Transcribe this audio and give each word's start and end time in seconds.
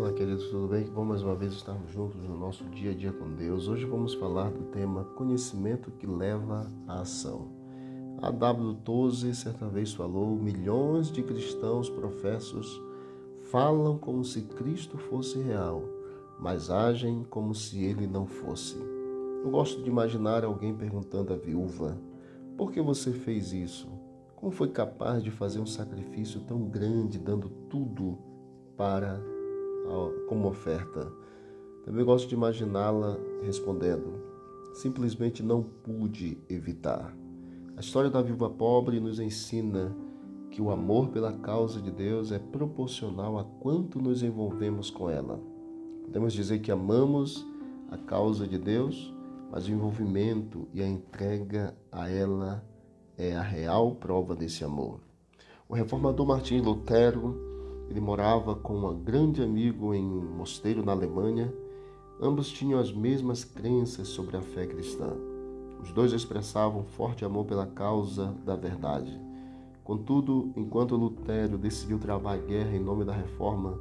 Olá, 0.00 0.12
queridos, 0.12 0.48
tudo 0.48 0.68
bem? 0.68 0.84
Bom 0.84 1.04
mais 1.04 1.24
uma 1.24 1.34
vez 1.34 1.52
estarmos 1.52 1.90
juntos 1.90 2.22
no 2.22 2.38
nosso 2.38 2.62
dia 2.66 2.92
a 2.92 2.94
dia 2.94 3.12
com 3.12 3.34
Deus. 3.34 3.66
Hoje 3.66 3.84
vamos 3.84 4.14
falar 4.14 4.48
do 4.48 4.62
tema 4.66 5.02
conhecimento 5.16 5.90
que 5.90 6.06
leva 6.06 6.70
à 6.86 7.00
ação. 7.00 7.48
A 8.22 8.30
W. 8.30 8.74
Toze 8.84 9.34
certa 9.34 9.66
vez 9.66 9.92
falou: 9.92 10.36
milhões 10.36 11.10
de 11.10 11.20
cristãos 11.20 11.90
professos 11.90 12.80
falam 13.50 13.98
como 13.98 14.24
se 14.24 14.42
Cristo 14.42 14.96
fosse 14.96 15.40
real, 15.40 15.82
mas 16.38 16.70
agem 16.70 17.26
como 17.28 17.52
se 17.52 17.82
ele 17.82 18.06
não 18.06 18.24
fosse. 18.24 18.76
Eu 19.42 19.50
gosto 19.50 19.82
de 19.82 19.90
imaginar 19.90 20.44
alguém 20.44 20.72
perguntando 20.76 21.32
à 21.32 21.36
viúva: 21.36 21.98
por 22.56 22.70
que 22.70 22.80
você 22.80 23.10
fez 23.10 23.52
isso? 23.52 23.90
Como 24.36 24.52
foi 24.52 24.68
capaz 24.68 25.24
de 25.24 25.32
fazer 25.32 25.58
um 25.58 25.66
sacrifício 25.66 26.42
tão 26.42 26.68
grande, 26.68 27.18
dando 27.18 27.48
tudo 27.68 28.16
para 28.76 29.20
como 30.28 30.48
oferta. 30.48 31.10
Também 31.84 32.04
gosto 32.04 32.28
de 32.28 32.34
imaginá-la 32.34 33.18
respondendo: 33.42 34.12
simplesmente 34.74 35.42
não 35.42 35.62
pude 35.62 36.38
evitar. 36.48 37.16
A 37.76 37.80
história 37.80 38.10
da 38.10 38.20
viúva 38.20 38.50
pobre 38.50 39.00
nos 39.00 39.20
ensina 39.20 39.94
que 40.50 40.60
o 40.60 40.70
amor 40.70 41.08
pela 41.08 41.32
causa 41.32 41.80
de 41.80 41.90
Deus 41.90 42.32
é 42.32 42.38
proporcional 42.38 43.38
a 43.38 43.44
quanto 43.44 44.00
nos 44.00 44.22
envolvemos 44.22 44.90
com 44.90 45.08
ela. 45.08 45.40
Podemos 46.04 46.32
dizer 46.32 46.58
que 46.60 46.72
amamos 46.72 47.46
a 47.90 47.96
causa 47.96 48.46
de 48.46 48.58
Deus, 48.58 49.14
mas 49.50 49.68
o 49.68 49.70
envolvimento 49.70 50.66
e 50.72 50.82
a 50.82 50.88
entrega 50.88 51.76
a 51.92 52.08
ela 52.10 52.64
é 53.16 53.36
a 53.36 53.42
real 53.42 53.94
prova 53.94 54.34
desse 54.34 54.64
amor. 54.64 55.00
O 55.68 55.74
reformador 55.74 56.26
Martim 56.26 56.60
Lutero 56.60 57.36
ele 57.88 58.00
morava 58.00 58.54
com 58.54 58.76
um 58.76 58.98
grande 58.98 59.42
amigo 59.42 59.94
em 59.94 60.04
um 60.04 60.36
mosteiro 60.36 60.84
na 60.84 60.92
Alemanha. 60.92 61.52
Ambos 62.20 62.50
tinham 62.50 62.78
as 62.78 62.92
mesmas 62.92 63.44
crenças 63.44 64.08
sobre 64.08 64.36
a 64.36 64.42
fé 64.42 64.66
cristã. 64.66 65.12
Os 65.82 65.90
dois 65.92 66.12
expressavam 66.12 66.84
forte 66.84 67.24
amor 67.24 67.46
pela 67.46 67.66
causa 67.66 68.34
da 68.44 68.56
verdade. 68.56 69.18
Contudo, 69.84 70.52
enquanto 70.54 70.96
Lutero 70.96 71.56
decidiu 71.56 71.98
travar 71.98 72.34
a 72.34 72.40
guerra 72.40 72.76
em 72.76 72.80
nome 72.80 73.04
da 73.04 73.12
reforma, 73.12 73.78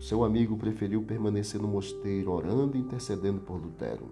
seu 0.00 0.24
amigo 0.24 0.56
preferiu 0.56 1.02
permanecer 1.02 1.60
no 1.60 1.68
mosteiro 1.68 2.32
orando 2.32 2.76
e 2.76 2.80
intercedendo 2.80 3.40
por 3.40 3.60
Lutero. 3.60 4.06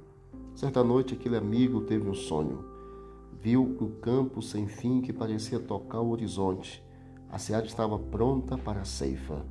Certa 0.54 0.84
noite, 0.84 1.14
aquele 1.14 1.36
amigo 1.36 1.80
teve 1.80 2.08
um 2.08 2.14
sonho. 2.14 2.64
Viu 3.40 3.76
um 3.80 3.90
campo 4.00 4.40
sem 4.40 4.68
fim 4.68 5.00
que 5.00 5.12
parecia 5.12 5.58
tocar 5.58 6.00
o 6.00 6.10
horizonte 6.10 6.80
a 7.32 7.38
seara 7.38 7.64
estava 7.64 7.98
pronta 7.98 8.58
para 8.58 8.82
a 8.82 8.84
ceifa. 8.84 9.42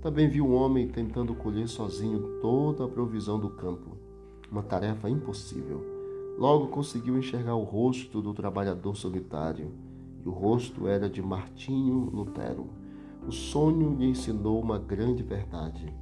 Também 0.00 0.26
viu 0.26 0.46
um 0.46 0.54
homem 0.54 0.88
tentando 0.88 1.34
colher 1.34 1.68
sozinho 1.68 2.40
toda 2.40 2.86
a 2.86 2.88
provisão 2.88 3.38
do 3.38 3.50
campo. 3.50 3.98
Uma 4.50 4.62
tarefa 4.62 5.10
impossível. 5.10 5.84
Logo 6.38 6.68
conseguiu 6.68 7.18
enxergar 7.18 7.54
o 7.54 7.62
rosto 7.62 8.22
do 8.22 8.32
trabalhador 8.32 8.96
solitário. 8.96 9.70
E 10.24 10.26
o 10.26 10.32
rosto 10.32 10.88
era 10.88 11.10
de 11.10 11.20
Martinho 11.20 12.08
Lutero. 12.10 12.70
O 13.26 13.30
sonho 13.30 13.94
lhe 13.98 14.06
ensinou 14.06 14.58
uma 14.58 14.78
grande 14.78 15.22
verdade. 15.22 15.92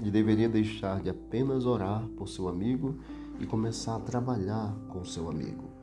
Ele 0.00 0.10
deveria 0.10 0.48
deixar 0.48 1.02
de 1.02 1.10
apenas 1.10 1.66
orar 1.66 2.06
por 2.16 2.28
seu 2.28 2.48
amigo 2.48 2.96
e 3.38 3.44
começar 3.44 3.96
a 3.96 4.00
trabalhar 4.00 4.74
com 4.88 5.04
seu 5.04 5.28
amigo. 5.28 5.75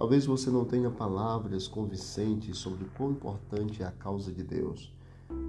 Talvez 0.00 0.24
você 0.24 0.48
não 0.48 0.64
tenha 0.64 0.90
palavras 0.90 1.68
convincentes 1.68 2.56
sobre 2.56 2.84
o 2.84 2.88
quão 2.96 3.10
importante 3.10 3.82
é 3.82 3.86
a 3.86 3.90
causa 3.90 4.32
de 4.32 4.42
Deus. 4.42 4.90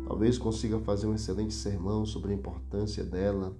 Talvez 0.05 0.37
consiga 0.37 0.77
fazer 0.77 1.07
um 1.07 1.15
excelente 1.15 1.53
sermão 1.53 2.05
sobre 2.05 2.33
a 2.33 2.35
importância 2.35 3.01
dela, 3.01 3.55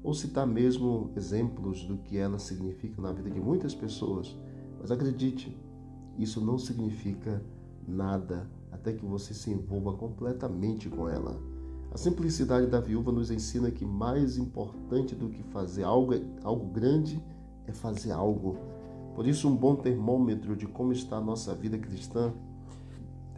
ou 0.00 0.14
citar 0.14 0.46
mesmo 0.46 1.10
exemplos 1.16 1.82
do 1.82 1.96
que 1.96 2.16
ela 2.16 2.38
significa 2.38 3.02
na 3.02 3.10
vida 3.10 3.28
de 3.28 3.40
muitas 3.40 3.74
pessoas. 3.74 4.38
Mas 4.80 4.92
acredite, 4.92 5.58
isso 6.16 6.40
não 6.40 6.56
significa 6.56 7.42
nada 7.84 8.48
até 8.70 8.92
que 8.92 9.04
você 9.04 9.34
se 9.34 9.50
envolva 9.50 9.94
completamente 9.94 10.88
com 10.88 11.08
ela. 11.08 11.36
A 11.90 11.98
simplicidade 11.98 12.68
da 12.68 12.78
viúva 12.78 13.10
nos 13.10 13.32
ensina 13.32 13.72
que 13.72 13.84
mais 13.84 14.38
importante 14.38 15.16
do 15.16 15.30
que 15.30 15.42
fazer 15.42 15.82
algo, 15.82 16.12
algo 16.44 16.66
grande 16.66 17.20
é 17.66 17.72
fazer 17.72 18.12
algo 18.12 18.77
por 19.18 19.26
isso, 19.26 19.48
um 19.48 19.56
bom 19.56 19.74
termômetro 19.74 20.54
de 20.54 20.64
como 20.64 20.92
está 20.92 21.16
a 21.16 21.20
nossa 21.20 21.52
vida 21.52 21.76
cristã 21.76 22.32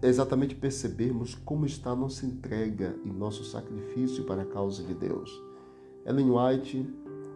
é 0.03 0.09
exatamente 0.09 0.55
percebermos 0.55 1.35
como 1.35 1.65
está 1.65 1.97
nossa 1.97 2.27
entrega 2.27 3.01
e 3.03 3.11
nosso 3.11 3.45
sacrifício 3.45 4.25
para 4.25 4.43
a 4.43 4.45
causa 4.45 4.83
de 4.83 4.93
Deus. 4.93 5.31
Ellen 6.05 6.33
White, 6.33 6.87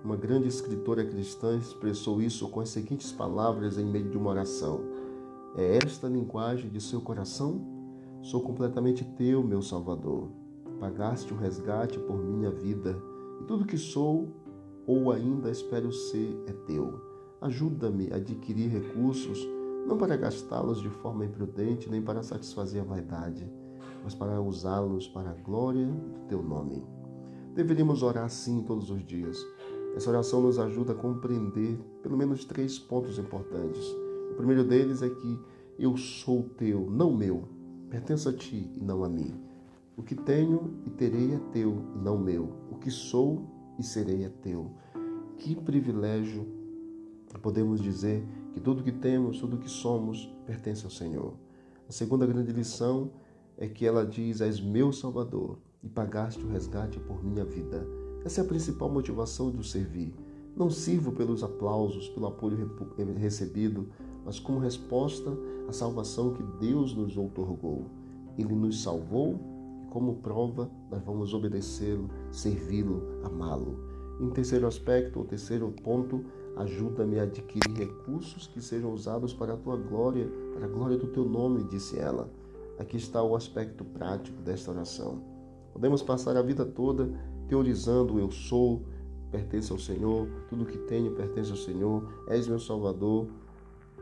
uma 0.04 0.14
grande 0.14 0.46
escritora 0.46 1.06
cristã, 1.06 1.56
expressou 1.56 2.20
isso 2.20 2.46
com 2.50 2.60
as 2.60 2.68
seguintes 2.68 3.10
palavras 3.10 3.78
em 3.78 3.86
meio 3.86 4.10
de 4.10 4.18
uma 4.18 4.28
oração: 4.28 4.82
É 5.56 5.78
esta 5.82 6.06
a 6.06 6.10
linguagem 6.10 6.68
de 6.68 6.82
seu 6.82 7.00
coração? 7.00 7.62
Sou 8.20 8.42
completamente 8.42 9.06
teu, 9.16 9.42
meu 9.42 9.62
Salvador. 9.62 10.28
Pagaste 10.78 11.32
o 11.32 11.36
resgate 11.38 11.98
por 11.98 12.22
minha 12.22 12.50
vida, 12.50 12.94
e 13.40 13.44
tudo 13.44 13.64
que 13.64 13.78
sou 13.78 14.28
ou 14.86 15.10
ainda 15.10 15.50
espero 15.50 15.90
ser 15.90 16.38
é 16.46 16.52
teu. 16.52 17.13
Ajuda-me 17.44 18.10
a 18.10 18.16
adquirir 18.16 18.70
recursos, 18.70 19.46
não 19.86 19.98
para 19.98 20.16
gastá-los 20.16 20.80
de 20.80 20.88
forma 20.88 21.26
imprudente, 21.26 21.90
nem 21.90 22.00
para 22.00 22.22
satisfazer 22.22 22.80
a 22.80 22.86
vaidade, 22.86 23.46
mas 24.02 24.14
para 24.14 24.40
usá-los 24.40 25.06
para 25.08 25.28
a 25.28 25.34
glória 25.34 25.84
do 25.84 26.26
teu 26.26 26.42
nome. 26.42 26.82
Deveríamos 27.54 28.02
orar 28.02 28.24
assim 28.24 28.62
todos 28.62 28.88
os 28.88 29.04
dias. 29.04 29.36
Essa 29.94 30.08
oração 30.08 30.40
nos 30.40 30.58
ajuda 30.58 30.92
a 30.92 30.96
compreender 30.96 31.78
pelo 32.02 32.16
menos 32.16 32.46
três 32.46 32.78
pontos 32.78 33.18
importantes. 33.18 33.84
O 34.30 34.36
primeiro 34.36 34.64
deles 34.64 35.02
é 35.02 35.10
que 35.10 35.38
eu 35.78 35.98
sou 35.98 36.44
teu, 36.56 36.90
não 36.90 37.14
meu. 37.14 37.46
Pertenço 37.90 38.30
a 38.30 38.32
ti 38.32 38.72
e 38.74 38.82
não 38.82 39.04
a 39.04 39.08
mim. 39.10 39.38
O 39.98 40.02
que 40.02 40.14
tenho 40.14 40.78
e 40.86 40.88
terei 40.88 41.34
é 41.34 41.40
teu 41.52 41.76
e 41.94 41.98
não 41.98 42.16
meu. 42.16 42.48
O 42.70 42.76
que 42.76 42.90
sou 42.90 43.74
e 43.78 43.82
serei 43.82 44.24
é 44.24 44.30
teu. 44.30 44.70
Que 45.36 45.54
privilégio 45.54 46.63
podemos 47.38 47.80
dizer 47.80 48.26
que 48.52 48.60
tudo 48.60 48.82
que 48.82 48.92
temos, 48.92 49.40
tudo 49.40 49.58
que 49.58 49.68
somos, 49.68 50.32
pertence 50.46 50.84
ao 50.84 50.90
Senhor. 50.90 51.34
A 51.88 51.92
segunda 51.92 52.26
grande 52.26 52.52
lição 52.52 53.10
é 53.56 53.68
que 53.68 53.86
ela 53.86 54.06
diz: 54.06 54.40
És 54.40 54.60
meu 54.60 54.92
Salvador 54.92 55.58
e 55.82 55.88
pagaste 55.88 56.42
o 56.42 56.48
resgate 56.48 56.98
por 57.00 57.22
minha 57.22 57.44
vida. 57.44 57.86
Essa 58.24 58.40
é 58.40 58.44
a 58.44 58.46
principal 58.46 58.88
motivação 58.88 59.50
do 59.50 59.62
servir. 59.62 60.14
Não 60.56 60.70
sirvo 60.70 61.12
pelos 61.12 61.42
aplausos, 61.42 62.08
pelo 62.08 62.26
apoio 62.26 62.70
recebido, 63.18 63.88
mas 64.24 64.38
como 64.38 64.58
resposta 64.58 65.36
à 65.68 65.72
salvação 65.72 66.32
que 66.32 66.42
Deus 66.58 66.94
nos 66.94 67.16
outorgou. 67.16 67.86
Ele 68.38 68.54
nos 68.54 68.82
salvou 68.82 69.38
e, 69.82 69.90
como 69.90 70.16
prova, 70.16 70.70
nós 70.90 71.02
vamos 71.02 71.34
obedecê-lo, 71.34 72.08
servi-lo, 72.30 73.02
amá-lo. 73.24 73.78
Em 74.20 74.30
terceiro 74.30 74.66
aspecto, 74.66 75.18
ou 75.18 75.24
terceiro 75.24 75.70
ponto, 75.82 76.24
Ajuda-me 76.56 77.18
a 77.18 77.24
adquirir 77.24 77.76
recursos 77.76 78.46
que 78.46 78.60
sejam 78.60 78.92
usados 78.92 79.32
para 79.32 79.54
a 79.54 79.56
tua 79.56 79.76
glória, 79.76 80.28
para 80.54 80.66
a 80.66 80.68
glória 80.68 80.96
do 80.96 81.08
teu 81.08 81.24
nome, 81.24 81.64
disse 81.64 81.98
ela. 81.98 82.30
Aqui 82.78 82.96
está 82.96 83.22
o 83.22 83.34
aspecto 83.34 83.84
prático 83.84 84.40
desta 84.42 84.70
oração. 84.70 85.22
Podemos 85.72 86.02
passar 86.02 86.36
a 86.36 86.42
vida 86.42 86.64
toda 86.64 87.08
teorizando: 87.48 88.18
eu 88.18 88.30
sou, 88.30 88.82
pertence 89.30 89.72
ao 89.72 89.78
Senhor, 89.78 90.28
tudo 90.48 90.64
que 90.64 90.78
tenho 90.78 91.12
pertence 91.12 91.50
ao 91.50 91.56
Senhor, 91.56 92.08
és 92.28 92.46
meu 92.46 92.60
Salvador. 92.60 93.26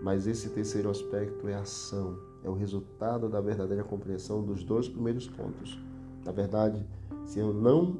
Mas 0.02 0.26
esse 0.26 0.50
terceiro 0.50 0.90
aspecto 0.90 1.46
é 1.46 1.54
ação, 1.54 2.18
é 2.42 2.50
o 2.50 2.54
resultado 2.54 3.28
da 3.28 3.40
verdadeira 3.40 3.84
compreensão 3.84 4.42
dos 4.42 4.64
dois 4.64 4.88
primeiros 4.88 5.28
pontos. 5.28 5.78
Na 6.24 6.32
verdade, 6.32 6.84
se 7.24 7.38
eu 7.38 7.52
não 7.54 7.96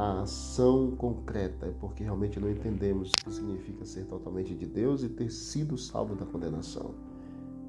a 0.00 0.22
ação 0.22 0.92
concreta, 0.92 1.66
é 1.66 1.72
porque 1.78 2.02
realmente 2.02 2.40
não 2.40 2.50
entendemos 2.50 3.10
o 3.10 3.24
que 3.24 3.34
significa 3.34 3.84
ser 3.84 4.06
totalmente 4.06 4.54
de 4.54 4.64
Deus 4.64 5.02
e 5.02 5.10
ter 5.10 5.28
sido 5.30 5.76
salvo 5.76 6.14
da 6.14 6.24
condenação. 6.24 6.94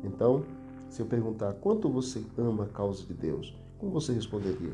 Então, 0.02 0.46
se 0.90 1.02
eu 1.02 1.06
perguntar 1.06 1.54
quanto 1.56 1.90
você 1.90 2.24
ama 2.38 2.64
a 2.64 2.68
causa 2.68 3.06
de 3.06 3.14
Deus, 3.14 3.54
como 3.78 3.92
você 3.92 4.14
responderia? 4.14 4.74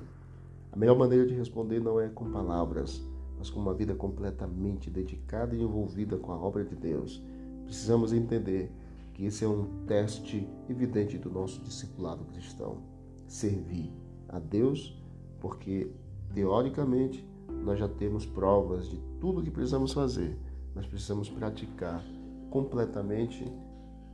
A 0.72 0.78
melhor 0.78 0.96
maneira 1.00 1.26
de 1.26 1.34
responder 1.34 1.80
não 1.80 2.00
é 2.00 2.08
com 2.10 2.30
palavras, 2.30 3.04
mas 3.40 3.50
com 3.50 3.60
uma 3.60 3.74
vida 3.74 3.96
completamente 3.96 4.92
dedicada 4.92 5.56
e 5.56 5.64
envolvida 5.64 6.16
com 6.16 6.32
a 6.32 6.38
obra 6.38 6.64
de 6.64 6.76
Deus. 6.76 7.24
Precisamos 7.66 8.14
entender 8.14 8.72
que 9.16 9.26
esse 9.26 9.44
é 9.44 9.48
um 9.48 9.66
teste 9.88 10.48
evidente 10.70 11.18
do 11.18 11.32
nosso 11.32 11.60
discipulado 11.62 12.24
cristão. 12.26 12.78
Servir 13.28 13.92
a 14.30 14.38
Deus, 14.38 14.96
porque 15.40 15.92
teoricamente 16.36 17.26
nós 17.64 17.80
já 17.80 17.88
temos 17.88 18.26
provas 18.26 18.90
de 18.90 18.98
tudo 19.20 19.42
que 19.42 19.52
precisamos 19.52 19.94
fazer. 19.94 20.38
Nós 20.76 20.86
precisamos 20.86 21.30
praticar 21.30 22.04
completamente 22.50 23.46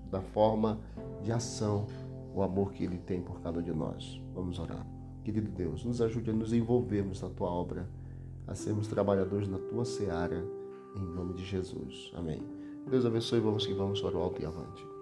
da 0.10 0.22
forma 0.22 0.80
de 1.22 1.32
ação 1.32 1.86
o 2.34 2.42
amor 2.42 2.72
que 2.74 2.84
Ele 2.84 2.98
tem 2.98 3.22
por 3.22 3.42
cada 3.42 3.60
um 3.60 3.64
de 3.64 3.72
nós. 3.72 4.22
Vamos 4.34 4.60
orar. 4.60 4.86
Querido 5.24 5.50
Deus, 5.50 5.86
nos 5.86 6.02
ajude 6.02 6.32
a 6.32 6.34
nos 6.34 6.52
envolvermos 6.52 7.22
na 7.22 7.30
Tua 7.30 7.50
obra, 7.50 7.88
a 8.48 8.56
sermos 8.56 8.88
trabalhadores 8.88 9.48
na 9.48 9.58
tua 9.58 9.86
seara, 9.86 10.44
em 10.96 11.02
nome 11.16 11.34
de 11.34 11.46
Jesus. 11.46 12.12
Amém. 12.16 12.42
Deus 12.90 13.06
abençoe, 13.06 13.40
vamos 13.40 13.66
que 13.66 13.74
vamos 13.74 14.02
para 14.02 14.18
o 14.18 14.22
alto 14.22 14.42
e 14.42 14.46
avante. 14.46 14.93